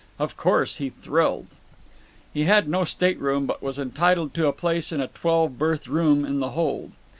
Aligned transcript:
(Of 0.17 0.35
course, 0.35 0.77
he 0.77 0.89
"thrilled.") 0.89 1.45
He 2.33 2.45
had 2.45 2.67
no 2.67 2.85
state 2.85 3.19
room, 3.19 3.45
but 3.45 3.61
was 3.61 3.77
entitled 3.77 4.33
to 4.33 4.47
a 4.47 4.51
place 4.51 4.91
in 4.91 4.99
a 4.99 5.07
twelve 5.07 5.59
berth 5.59 5.87
room 5.87 6.25
in 6.25 6.39
the 6.39 6.49
hold. 6.57 6.93